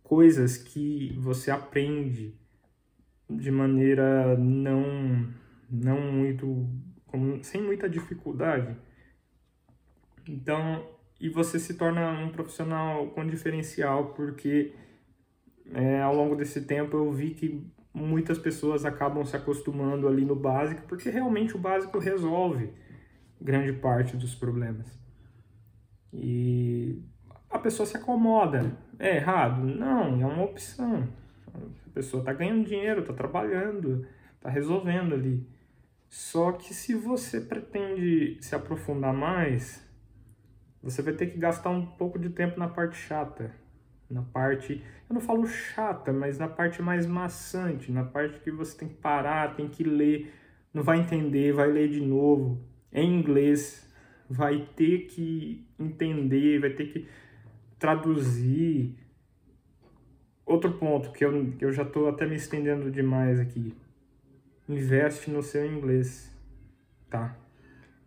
Coisas 0.02 0.56
que 0.56 1.12
você 1.18 1.50
aprende 1.50 2.34
de 3.28 3.50
maneira 3.50 4.36
não, 4.36 5.28
não 5.70 6.00
muito, 6.12 6.68
sem 7.42 7.62
muita 7.62 7.88
dificuldade. 7.88 8.76
Então, 10.28 10.86
e 11.20 11.28
você 11.28 11.58
se 11.58 11.74
torna 11.74 12.10
um 12.20 12.30
profissional 12.30 13.08
com 13.08 13.26
diferencial, 13.26 14.14
porque 14.14 14.74
é, 15.72 16.00
ao 16.00 16.14
longo 16.14 16.36
desse 16.36 16.62
tempo 16.66 16.96
eu 16.96 17.12
vi 17.12 17.30
que 17.30 17.66
muitas 17.94 18.36
pessoas 18.36 18.84
acabam 18.84 19.24
se 19.24 19.36
acostumando 19.36 20.08
ali 20.08 20.24
no 20.24 20.34
básico, 20.34 20.82
porque 20.88 21.08
realmente 21.08 21.54
o 21.54 21.58
básico 21.58 21.98
resolve 21.98 22.70
grande 23.40 23.72
parte 23.72 24.16
dos 24.16 24.34
problemas. 24.34 24.98
E 26.12 27.00
a 27.48 27.58
pessoa 27.58 27.86
se 27.86 27.96
acomoda. 27.96 28.76
É 28.98 29.16
errado? 29.16 29.64
Não, 29.64 30.20
é 30.20 30.26
uma 30.26 30.44
opção. 30.44 31.08
A 31.54 31.90
pessoa 31.94 32.20
está 32.20 32.32
ganhando 32.32 32.66
dinheiro, 32.66 33.00
está 33.00 33.12
trabalhando, 33.12 34.06
está 34.34 34.48
resolvendo 34.48 35.14
ali. 35.14 35.46
Só 36.08 36.52
que 36.52 36.74
se 36.74 36.94
você 36.94 37.40
pretende 37.40 38.38
se 38.40 38.54
aprofundar 38.54 39.12
mais, 39.12 39.84
você 40.82 41.02
vai 41.02 41.12
ter 41.12 41.26
que 41.26 41.38
gastar 41.38 41.70
um 41.70 41.86
pouco 41.86 42.18
de 42.18 42.30
tempo 42.30 42.58
na 42.58 42.68
parte 42.68 42.96
chata, 42.96 43.54
na 44.10 44.22
parte, 44.22 44.82
eu 45.08 45.14
não 45.14 45.20
falo 45.20 45.46
chata, 45.46 46.12
mas 46.12 46.38
na 46.38 46.48
parte 46.48 46.82
mais 46.82 47.06
maçante, 47.06 47.90
na 47.90 48.04
parte 48.04 48.40
que 48.40 48.50
você 48.50 48.78
tem 48.78 48.88
que 48.88 48.94
parar, 48.94 49.54
tem 49.54 49.68
que 49.68 49.82
ler, 49.82 50.32
não 50.72 50.82
vai 50.82 50.98
entender, 51.00 51.52
vai 51.52 51.70
ler 51.70 51.88
de 51.88 52.00
novo, 52.00 52.62
em 52.92 53.18
inglês, 53.18 53.90
vai 54.28 54.68
ter 54.76 55.06
que 55.06 55.66
entender, 55.78 56.60
vai 56.60 56.70
ter 56.70 56.86
que 56.86 57.08
traduzir. 57.78 58.96
Outro 60.46 60.72
ponto 60.74 61.10
que 61.12 61.24
eu, 61.24 61.52
que 61.58 61.64
eu 61.64 61.72
já 61.72 61.82
estou 61.82 62.08
até 62.08 62.26
me 62.26 62.36
estendendo 62.36 62.90
demais 62.90 63.40
aqui. 63.40 63.74
Investe 64.68 65.30
no 65.30 65.42
seu 65.42 65.64
inglês, 65.66 66.30
tá? 67.10 67.36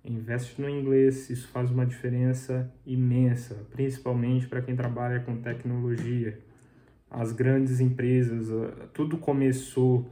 Investe 0.08 0.62
no 0.62 0.70
inglês, 0.70 1.30
isso 1.30 1.50
faz 1.50 1.70
uma 1.70 1.86
diferença 1.86 2.74
imensa, 2.86 3.68
principalmente 3.72 4.48
para 4.48 4.62
quem 4.62 4.74
trabalha 4.74 5.20
com 5.20 5.36
tecnologia. 5.42 6.40
As 7.12 7.34
grandes 7.34 7.82
empresas, 7.82 8.50
ah, 8.50 8.88
tudo 8.94 9.18
começou 9.18 10.10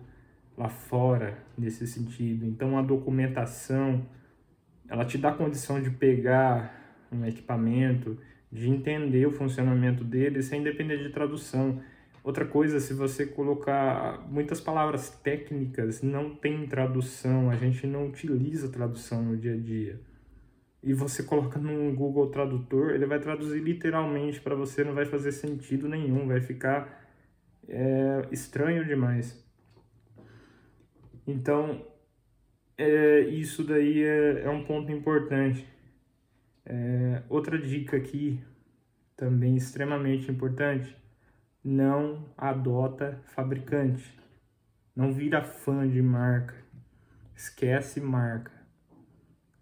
lá 0.57 0.67
fora 0.67 1.37
nesse 1.57 1.87
sentido. 1.87 2.45
Então 2.45 2.77
a 2.77 2.81
documentação, 2.81 4.05
ela 4.89 5.05
te 5.05 5.17
dá 5.17 5.31
condição 5.31 5.81
de 5.81 5.89
pegar 5.89 7.07
um 7.09 7.25
equipamento, 7.25 8.17
de 8.51 8.69
entender 8.69 9.25
o 9.25 9.31
funcionamento 9.31 10.03
dele 10.03 10.41
sem 10.41 10.61
depender 10.61 10.97
de 10.97 11.09
tradução. 11.09 11.81
Outra 12.25 12.43
coisa, 12.43 12.79
se 12.79 12.91
você 12.91 13.23
colocar 13.27 14.27
muitas 14.27 14.59
palavras 14.59 15.11
técnicas, 15.11 16.01
não 16.01 16.33
tem 16.35 16.65
tradução, 16.65 17.51
a 17.51 17.55
gente 17.55 17.85
não 17.85 18.07
utiliza 18.07 18.67
tradução 18.67 19.21
no 19.21 19.37
dia 19.37 19.53
a 19.53 19.57
dia. 19.57 20.01
e 20.83 20.93
você 20.93 21.23
coloca 21.23 21.59
no 21.59 21.93
Google 21.95 22.29
Tradutor, 22.31 22.91
ele 22.91 23.05
vai 23.05 23.19
traduzir 23.19 23.59
literalmente 23.61 24.41
para 24.41 24.55
você, 24.55 24.83
não 24.83 24.93
vai 24.93 25.05
fazer 25.05 25.31
sentido 25.31 25.87
nenhum, 25.87 26.27
vai 26.27 26.41
ficar 26.41 27.07
é, 27.67 28.27
estranho 28.31 28.83
demais. 28.85 29.43
Então, 31.27 31.85
é, 32.77 33.21
isso 33.21 33.63
daí 33.63 34.03
é, 34.03 34.45
é 34.45 34.49
um 34.49 34.63
ponto 34.63 34.91
importante. 34.91 35.67
É, 36.65 37.23
outra 37.29 37.57
dica 37.57 37.97
aqui, 37.97 38.39
também 39.15 39.55
extremamente 39.55 40.31
importante, 40.31 40.95
não 41.65 42.23
adota 42.37 43.19
fabricante. 43.25 44.15
Não 44.95 45.11
vira 45.11 45.43
fã 45.43 45.89
de 45.89 45.99
marca. 45.99 46.55
Esquece 47.35 47.99
marca. 47.99 48.51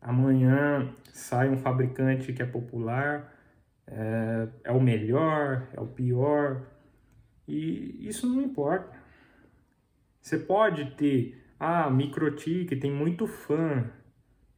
Amanhã 0.01 0.93
sai 1.13 1.49
um 1.49 1.57
fabricante 1.57 2.33
que 2.33 2.43
é 2.43 2.45
popular, 2.45 3.33
é, 3.87 4.49
é 4.65 4.71
o 4.73 4.81
melhor, 4.81 5.65
é 5.71 5.79
o 5.79 5.87
pior, 5.87 6.67
e 7.47 8.05
isso 8.05 8.27
não 8.27 8.41
importa. 8.41 8.93
Você 10.21 10.37
pode 10.37 10.91
ter, 10.97 11.41
ah, 11.57 11.89
Microtik 11.89 12.75
tem 12.75 12.91
muito 12.91 13.25
fã. 13.25 13.89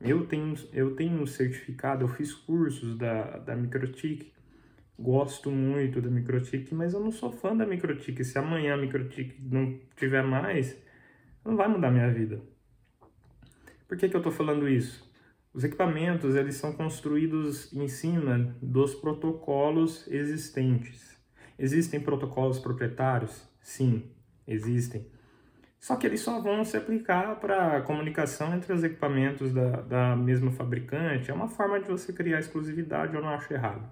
Eu 0.01 0.25
tenho, 0.25 0.55
eu 0.73 0.95
tenho 0.95 1.21
um 1.21 1.27
certificado, 1.27 2.03
eu 2.03 2.07
fiz 2.07 2.33
cursos 2.33 2.97
da, 2.97 3.37
da 3.37 3.55
Microtik, 3.55 4.33
gosto 4.97 5.51
muito 5.51 6.01
da 6.01 6.09
Microtik, 6.09 6.73
mas 6.73 6.93
eu 6.93 6.99
não 6.99 7.11
sou 7.11 7.31
fã 7.31 7.55
da 7.55 7.65
Microtik. 7.65 8.23
Se 8.23 8.37
amanhã 8.37 8.73
a 8.73 8.77
Microtik 8.77 9.35
não 9.41 9.79
tiver 9.95 10.23
mais, 10.23 10.77
não 11.43 11.55
vai 11.55 11.67
mudar 11.67 11.91
minha 11.91 12.11
vida. 12.11 12.41
Por 13.87 13.97
que, 13.97 14.09
que 14.09 14.15
eu 14.15 14.19
estou 14.19 14.31
falando 14.31 14.67
isso? 14.67 15.05
Os 15.53 15.63
equipamentos 15.63 16.35
eles 16.35 16.55
são 16.55 16.73
construídos 16.73 17.71
em 17.71 17.87
cima 17.87 18.55
dos 18.61 18.95
protocolos 18.95 20.07
existentes. 20.07 21.15
Existem 21.57 21.99
protocolos 22.01 22.59
proprietários? 22.59 23.47
Sim, 23.61 24.11
existem. 24.47 25.07
Só 25.79 25.95
que 25.95 26.07
eles 26.07 26.19
só 26.21 26.41
vão 26.41 26.65
se 26.65 26.75
aplicar 26.75 27.39
para 27.39 27.81
comunicação 27.83 28.53
entre 28.53 28.73
os 28.73 28.83
equipamentos 28.83 29.53
da, 29.53 29.81
da 29.81 30.15
mesma 30.15 30.51
fabricante. 30.51 31.29
É 31.29 31.33
uma 31.33 31.47
forma 31.47 31.79
de 31.79 31.87
você 31.87 32.11
criar 32.11 32.39
exclusividade, 32.39 33.15
eu 33.15 33.21
não 33.21 33.29
acho 33.29 33.53
errado. 33.53 33.87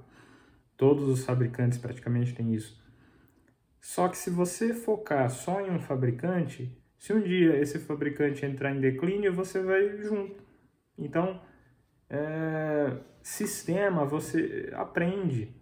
Todos 0.78 1.08
os 1.08 1.24
fabricantes 1.24 1.78
praticamente 1.78 2.34
têm 2.34 2.54
isso. 2.54 2.82
Só 3.80 4.08
que 4.08 4.18
se 4.18 4.30
você 4.30 4.74
focar 4.74 5.30
só 5.30 5.62
em 5.62 5.70
um 5.70 5.80
fabricante, 5.80 6.78
se 6.98 7.12
um 7.14 7.22
dia 7.22 7.58
esse 7.58 7.80
fabricante 7.80 8.46
entrar 8.46 8.74
em 8.74 8.80
declínio, 8.80 9.34
você 9.34 9.62
vai 9.62 9.98
junto. 10.02 10.42
Então, 10.98 11.42
é, 12.10 12.98
sistema 13.22 14.06
você 14.06 14.70
aprende. 14.74 15.54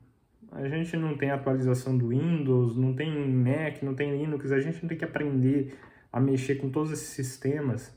A 0.52 0.68
gente 0.68 0.98
não 0.98 1.18
tem 1.18 1.32
atualização 1.32 1.98
do 1.98 2.10
Windows, 2.10 2.76
não 2.76 2.94
tem 2.94 3.10
Mac, 3.30 3.82
não 3.82 3.96
tem 3.96 4.18
Linux, 4.18 4.52
a 4.52 4.60
gente 4.60 4.82
não 4.82 4.90
tem 4.90 4.98
que 4.98 5.06
aprender 5.06 5.80
a 6.12 6.20
mexer 6.20 6.56
com 6.56 6.70
todos 6.70 6.92
esses 6.92 7.08
sistemas. 7.08 7.96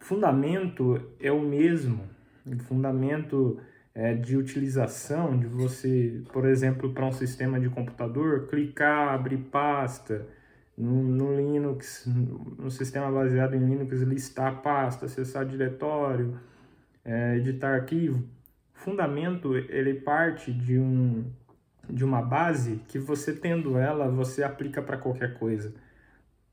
Fundamento 0.00 1.00
é 1.20 1.30
o 1.30 1.40
mesmo. 1.40 2.08
Fundamento 2.66 3.60
é, 3.98 4.14
de 4.14 4.36
utilização, 4.36 5.38
de 5.38 5.46
você, 5.46 6.22
por 6.32 6.46
exemplo, 6.46 6.92
para 6.94 7.04
um 7.04 7.12
sistema 7.12 7.58
de 7.58 7.68
computador, 7.68 8.46
clicar, 8.46 9.08
abrir 9.08 9.38
pasta, 9.38 10.26
no, 10.76 11.02
no, 11.02 11.36
Linux, 11.36 12.06
no 12.06 12.70
sistema 12.70 13.10
baseado 13.10 13.54
em 13.54 13.58
Linux, 13.58 14.00
listar 14.02 14.62
pasta, 14.62 15.06
acessar 15.06 15.44
diretório, 15.44 16.38
é, 17.04 17.36
editar 17.36 17.74
arquivo 17.74 18.24
fundamento 18.78 19.56
ele 19.56 19.94
parte 19.94 20.52
de 20.52 20.78
um 20.78 21.30
de 21.90 22.04
uma 22.04 22.20
base 22.20 22.82
que 22.86 22.98
você 22.98 23.32
tendo 23.32 23.78
ela 23.78 24.10
você 24.10 24.42
aplica 24.42 24.82
para 24.82 24.98
qualquer 24.98 25.38
coisa. 25.38 25.74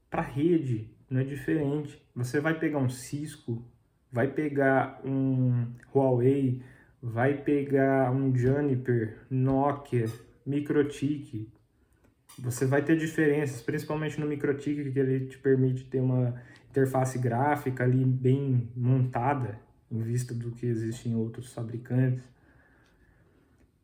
Para 0.10 0.22
rede 0.22 0.90
não 1.10 1.20
é 1.20 1.24
diferente. 1.26 2.02
Você 2.16 2.40
vai 2.40 2.58
pegar 2.58 2.80
um 2.80 2.88
Cisco, 2.88 3.62
vai 4.10 4.30
pegar 4.30 5.02
um 5.04 5.68
Huawei, 5.94 6.62
vai 7.06 7.36
pegar 7.36 8.12
um 8.12 8.36
Juniper, 8.36 9.20
Nokia, 9.30 10.08
Microtik. 10.44 11.48
Você 12.40 12.66
vai 12.66 12.82
ter 12.82 12.98
diferenças, 12.98 13.62
principalmente 13.62 14.20
no 14.20 14.26
Microtik, 14.26 14.92
que 14.92 15.00
ele 15.00 15.28
te 15.28 15.38
permite 15.38 15.84
ter 15.86 16.02
uma 16.02 16.42
interface 16.72 17.20
gráfica 17.20 17.84
ali 17.84 18.04
bem 18.04 18.72
montada 18.76 19.60
em 19.92 20.02
vista 20.02 20.34
do 20.34 20.50
que 20.52 20.66
existe 20.66 21.08
em 21.08 21.16
outros 21.16 21.54
fabricantes. 21.54 22.24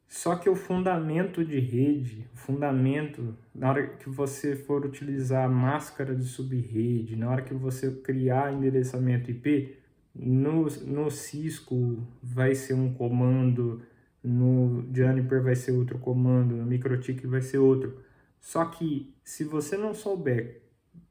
Só 0.07 0.35
que 0.35 0.49
o 0.49 0.55
fundamento 0.55 1.45
de 1.45 1.59
rede, 1.59 2.27
o 2.33 2.37
fundamento, 2.37 3.37
na 3.53 3.69
hora 3.69 3.87
que 3.87 4.09
você 4.09 4.55
for 4.55 4.83
utilizar 4.83 5.49
máscara 5.49 6.15
de 6.15 6.25
subrede, 6.25 7.15
na 7.15 7.29
hora 7.29 7.43
que 7.43 7.53
você 7.53 7.91
criar 7.91 8.51
endereçamento 8.51 9.29
IP, 9.29 9.77
no, 10.13 10.65
no 10.65 11.09
Cisco 11.09 12.05
vai 12.21 12.55
ser 12.55 12.73
um 12.73 12.93
comando, 12.93 13.81
no 14.23 14.85
Juniper 14.93 15.41
vai 15.41 15.55
ser 15.55 15.71
outro 15.71 15.97
comando, 15.99 16.55
no 16.55 16.65
MikroTik 16.65 17.25
vai 17.27 17.41
ser 17.41 17.57
outro. 17.57 17.99
Só 18.39 18.65
que 18.65 19.13
se 19.23 19.43
você 19.43 19.77
não 19.77 19.93
souber 19.93 20.61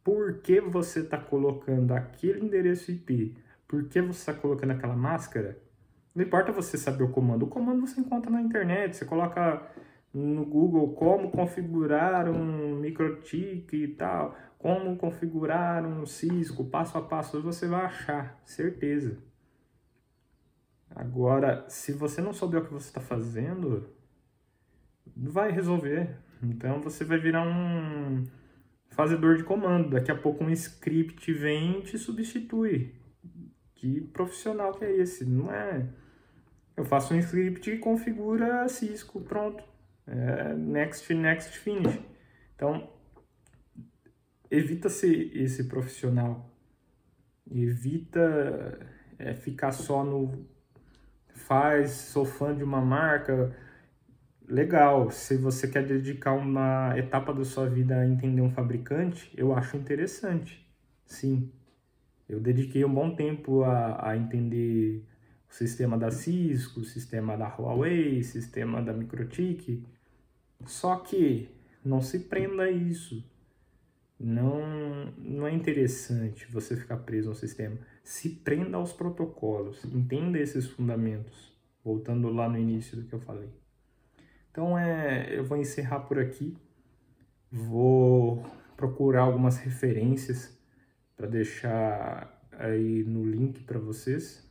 por 0.03 0.39
que 0.41 0.61
você 0.61 1.01
está 1.01 1.19
colocando 1.19 1.93
aquele 1.93 2.45
endereço 2.45 2.91
IP 2.91 3.37
por 3.71 3.85
que 3.85 4.03
você 4.03 4.19
está 4.19 4.35
colocando 4.35 4.73
aquela 4.73 4.97
máscara, 4.97 5.57
não 6.13 6.25
importa 6.25 6.51
você 6.51 6.77
saber 6.77 7.05
o 7.05 7.09
comando. 7.09 7.45
O 7.45 7.47
comando 7.47 7.87
você 7.87 8.01
encontra 8.01 8.29
na 8.29 8.43
internet. 8.43 8.97
Você 8.97 9.05
coloca 9.05 9.63
no 10.13 10.45
Google 10.45 10.93
como 10.95 11.31
configurar 11.31 12.29
um 12.29 12.75
microtik 12.81 13.77
e 13.77 13.87
tal, 13.87 14.37
como 14.61 14.95
configurar 14.99 15.87
um 15.87 16.05
Cisco, 16.05 16.67
passo 16.67 16.99
a 16.99 17.01
passo, 17.01 17.41
você 17.41 17.67
vai 17.67 17.87
achar, 17.87 18.39
certeza. 18.45 19.17
Agora, 20.95 21.65
se 21.67 21.95
você 21.95 22.21
não 22.21 22.35
souber 22.35 22.61
o 22.61 22.67
que 22.67 22.73
você 22.73 22.89
está 22.89 23.01
fazendo, 23.01 23.89
vai 25.17 25.51
resolver. 25.51 26.15
Então 26.43 26.79
você 26.83 27.07
vai 27.07 27.19
virar 27.19 27.43
um 27.43 28.27
fazedor 28.91 29.39
de 29.39 29.45
comando. 29.45 29.93
Daqui 29.93 30.11
a 30.11 30.17
pouco 30.17 30.45
um 30.45 30.51
script 30.51 31.33
vem 31.33 31.79
e 31.79 31.83
te 31.83 31.97
substitui. 31.97 32.95
Que 33.77 34.03
profissional 34.13 34.75
que 34.75 34.85
é 34.85 34.95
esse? 34.95 35.25
Não 35.25 35.51
é. 35.51 35.89
Eu 36.77 36.85
faço 36.85 37.15
um 37.15 37.19
script 37.19 37.71
e 37.71 37.79
configura 37.79 38.69
Cisco, 38.69 39.23
pronto. 39.23 39.65
É 40.07 40.53
next, 40.53 41.15
next, 41.15 41.59
finish. 41.59 41.99
Então, 42.55 43.00
evita-se 44.51 45.31
esse 45.35 45.65
profissional. 45.65 46.51
Evita 47.51 48.79
é, 49.19 49.35
ficar 49.35 49.73
só 49.73 50.05
no 50.05 50.47
faz, 51.35 51.91
sou 51.91 52.25
fã 52.25 52.55
de 52.55 52.63
uma 52.63 52.81
marca. 52.81 53.57
Legal, 54.49 55.11
se 55.11 55.37
você 55.37 55.69
quer 55.69 55.87
dedicar 55.87 56.33
uma 56.33 56.93
etapa 56.99 57.33
da 57.33 57.45
sua 57.45 57.69
vida 57.69 57.97
a 57.97 58.07
entender 58.07 58.41
um 58.41 58.51
fabricante, 58.51 59.33
eu 59.37 59.55
acho 59.55 59.77
interessante, 59.77 60.67
sim. 61.07 61.53
Eu 62.29 62.41
dediquei 62.41 62.85
um 62.85 62.93
bom 62.93 63.15
tempo 63.15 63.65
a, 63.65 64.11
a 64.11 64.17
entender 64.17 65.05
o 65.49 65.55
sistema 65.55 65.99
da 65.99 66.11
Cisco, 66.11 66.81
o 66.81 66.85
sistema 66.85 67.37
da 67.37 67.49
Huawei, 67.49 68.21
o 68.21 68.25
sistema 68.25 68.81
da 68.81 68.93
Microtik. 68.93 69.85
Só 70.65 70.97
que 70.97 71.49
não 71.85 72.01
se 72.01 72.21
prenda 72.21 72.65
a 72.65 72.71
isso. 72.71 73.25
Não, 74.23 75.07
não 75.17 75.47
é 75.47 75.53
interessante 75.53 76.47
você 76.53 76.77
ficar 76.77 76.99
preso 76.99 77.31
ao 77.31 77.35
sistema. 77.35 77.79
Se 78.05 78.29
prenda 78.29 78.77
aos 78.77 78.93
protocolos, 78.93 79.83
entenda 79.87 80.39
esses 80.39 80.67
fundamentos. 80.67 81.51
Voltando 81.83 82.29
lá 82.29 82.47
no 82.47 82.59
início 82.59 82.99
do 82.99 83.05
que 83.05 83.15
eu 83.15 83.21
falei. 83.21 83.49
Então 84.51 84.79
é, 84.79 85.35
eu 85.35 85.43
vou 85.43 85.57
encerrar 85.57 86.01
por 86.01 86.19
aqui. 86.19 86.55
Vou 87.51 88.45
procurar 88.77 89.23
algumas 89.23 89.57
referências 89.57 90.55
para 91.17 91.27
deixar 91.27 92.47
aí 92.53 93.03
no 93.05 93.25
link 93.25 93.63
para 93.63 93.79
vocês. 93.79 94.47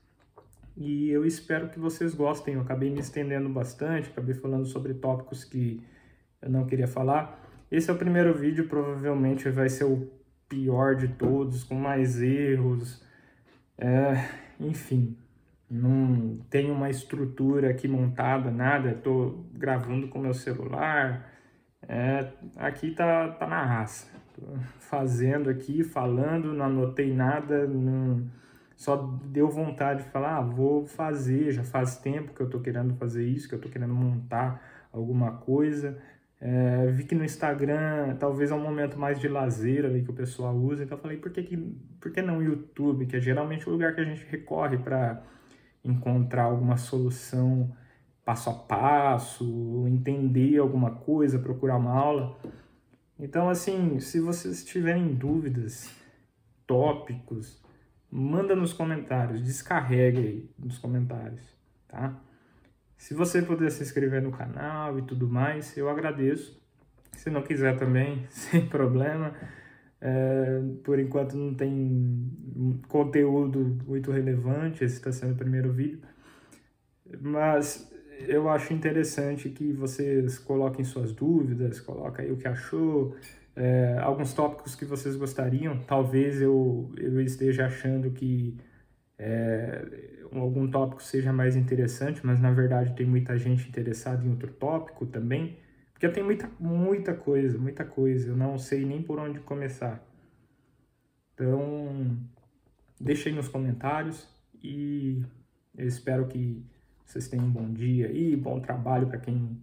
E 0.76 1.10
eu 1.12 1.24
espero 1.26 1.70
que 1.70 1.78
vocês 1.78 2.16
gostem. 2.16 2.56
Eu 2.56 2.62
acabei 2.62 2.90
me 2.90 3.00
estendendo 3.00 3.50
bastante, 3.50 4.10
acabei 4.10 4.34
falando 4.34 4.66
sobre 4.66 4.96
tópicos 4.96 5.44
que 5.44 5.84
eu 6.42 6.50
não 6.50 6.66
queria 6.66 6.88
falar. 6.88 7.49
Esse 7.72 7.90
é 7.90 7.94
o 7.94 7.98
primeiro 7.98 8.34
vídeo, 8.34 8.68
provavelmente 8.68 9.50
vai 9.50 9.70
ser 9.70 9.86
o 9.86 10.10
pior 10.48 10.96
de 10.96 11.08
todos, 11.10 11.64
com 11.64 11.76
mais 11.76 12.22
erros. 12.22 13.04
É, 13.78 14.26
enfim, 14.60 15.16
não 15.70 16.40
tenho 16.50 16.74
uma 16.74 16.90
estrutura 16.90 17.70
aqui 17.70 17.88
montada, 17.88 18.50
nada. 18.50 18.92
Estou 18.92 19.46
gravando 19.54 20.08
com 20.08 20.20
meu 20.20 20.34
celular. 20.34 21.32
É, 21.88 22.32
aqui 22.58 22.92
tá, 22.92 23.30
tá 23.30 23.48
na 23.48 23.64
raça 23.64 24.20
fazendo 24.80 25.50
aqui, 25.50 25.84
falando, 25.84 26.54
não 26.54 26.66
anotei 26.66 27.14
nada, 27.14 27.68
não... 27.68 28.28
só 28.76 28.96
deu 29.26 29.50
vontade 29.50 30.04
de 30.04 30.10
falar, 30.10 30.38
ah, 30.38 30.42
vou 30.42 30.86
fazer, 30.86 31.52
já 31.52 31.64
faz 31.64 31.98
tempo 31.98 32.34
que 32.34 32.42
eu 32.42 32.46
estou 32.46 32.62
querendo 32.62 32.96
fazer 32.96 33.26
isso, 33.26 33.48
que 33.48 33.56
eu 33.56 33.58
estou 33.58 33.72
querendo 33.72 33.94
montar 33.94 34.62
alguma 34.92 35.32
coisa. 35.34 35.98
É, 36.42 36.88
vi 36.88 37.04
que 37.04 37.16
no 37.16 37.26
Instagram 37.26 38.16
talvez 38.18 38.50
é 38.50 38.56
um 38.56 38.62
momento 38.62 38.98
mais 38.98 39.20
de 39.20 39.28
lazer 39.28 39.86
ali 39.86 40.04
que 40.04 40.10
o 40.10 40.14
pessoal 40.14 40.56
usa, 40.56 40.84
então 40.84 40.98
falei, 40.98 41.18
por 41.18 41.32
que, 41.32 41.44
que, 41.44 41.58
por 42.00 42.12
que 42.14 42.22
não 42.22 42.38
o 42.38 42.44
YouTube, 42.44 43.06
que 43.06 43.18
é 43.18 43.20
geralmente 43.20 43.68
o 43.68 43.72
lugar 43.72 43.94
que 43.94 44.00
a 44.00 44.06
gente 44.06 44.26
recorre 44.30 44.78
para 44.78 45.22
encontrar 45.84 46.44
alguma 46.44 46.78
solução 46.78 47.76
passo 48.30 48.52
a 48.52 48.54
passo, 48.54 49.86
entender 49.88 50.60
alguma 50.60 50.92
coisa, 50.92 51.40
procurar 51.40 51.78
uma 51.78 51.92
aula. 51.92 52.38
Então, 53.18 53.50
assim, 53.50 54.00
se 54.00 54.20
vocês 54.20 54.64
tiverem 54.64 55.16
dúvidas, 55.16 55.92
tópicos, 56.68 57.60
manda 58.12 58.56
nos 58.56 58.72
comentários, 58.72 59.44
descarrega 59.44 60.20
aí 60.20 60.48
nos 60.60 60.78
comentários, 60.78 61.42
tá? 61.88 62.22
Se 63.00 63.14
você 63.14 63.42
puder 63.42 63.72
se 63.72 63.82
inscrever 63.82 64.22
no 64.22 64.30
canal 64.30 65.00
e 65.00 65.02
tudo 65.02 65.28
mais, 65.28 65.76
eu 65.78 65.90
agradeço. 65.90 66.62
Se 67.14 67.30
não 67.30 67.42
quiser 67.42 67.78
também, 67.78 68.28
sem 68.30 68.68
problema. 68.68 69.34
É, 70.02 70.62
por 70.84 71.00
enquanto 71.00 71.36
não 71.38 71.54
tem 71.54 72.30
conteúdo 72.90 73.78
muito 73.88 74.12
relevante, 74.12 74.84
esse 74.84 74.96
está 74.96 75.14
sendo 75.14 75.32
o 75.32 75.38
primeiro 75.38 75.72
vídeo. 75.72 76.02
Mas 77.22 77.90
eu 78.28 78.50
acho 78.50 78.74
interessante 78.74 79.50
que 79.50 79.72
vocês 79.72 80.38
coloquem 80.38 80.84
suas 80.84 81.14
dúvidas, 81.14 81.80
coloquem 81.80 82.26
aí 82.26 82.32
o 82.34 82.38
que 82.38 82.50
achou, 82.50 83.16
é, 83.56 83.98
alguns 84.02 84.34
tópicos 84.34 84.76
que 84.76 84.84
vocês 84.84 85.16
gostariam. 85.16 85.80
Talvez 85.88 86.42
eu, 86.42 86.92
eu 86.98 87.22
esteja 87.22 87.66
achando 87.66 88.12
que 88.12 88.58
é, 89.20 89.86
algum 90.32 90.70
tópico 90.72 91.04
seja 91.04 91.34
mais 91.34 91.56
interessante, 91.56 92.26
mas 92.26 92.40
na 92.40 92.52
verdade 92.52 92.96
tem 92.96 93.06
muita 93.06 93.38
gente 93.38 93.68
interessada 93.68 94.26
em 94.26 94.30
outro 94.30 94.52
tópico 94.54 95.06
também, 95.06 95.58
porque 95.92 96.08
tem 96.08 96.24
muita, 96.24 96.50
muita 96.60 97.14
coisa, 97.14 97.58
muita 97.58 97.84
coisa, 97.84 98.30
eu 98.30 98.38
não 98.38 98.58
sei 98.58 98.86
nem 98.86 99.04
por 99.04 99.20
onde 99.20 99.42
começar. 99.42 100.02
Então, 101.34 102.18
deixem 103.00 103.34
nos 103.34 103.50
comentários 103.50 104.28
e 104.64 105.24
eu 105.78 105.86
espero 105.86 106.28
que 106.28 106.66
vocês 107.06 107.28
tenham 107.28 107.46
um 107.46 107.52
bom 107.52 107.72
dia 107.74 108.08
aí, 108.08 108.36
bom 108.36 108.62
trabalho 108.62 109.08
para 109.08 109.18
quem 109.20 109.62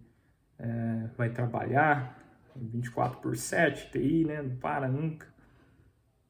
é, 0.59 1.09
vai 1.17 1.29
trabalhar, 1.31 2.17
24 2.55 3.19
por 3.19 3.35
7, 3.35 3.91
TI, 3.91 4.25
né? 4.25 4.41
Não 4.41 4.55
para 4.57 4.87
nunca. 4.87 5.27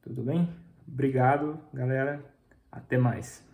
Tudo 0.02 0.22
bem? 0.22 0.48
Obrigado, 0.86 1.58
galera. 1.72 2.37
Até 2.70 2.98
mais. 2.98 3.47